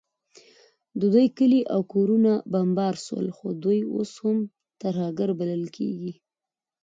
[0.99, 4.37] د دوی کلي او کورونه بمبار سول، خو دوی اوس هم
[4.81, 6.13] ترهګر بلل کیږي